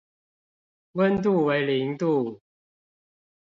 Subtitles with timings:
[0.93, 2.41] 溫度為零度